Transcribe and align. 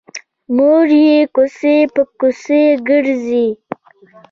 مور 0.55 0.87
یې 1.05 1.17
کوڅه 1.35 1.75
په 1.93 2.01
کوڅه 2.19 2.61
ګرځي 2.87 3.45